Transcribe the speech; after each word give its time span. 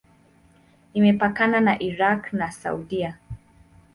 Imepakana 0.93 1.59
na 1.61 1.73
Irak 1.89 2.21
na 2.33 2.47
Saudia. 2.51 3.17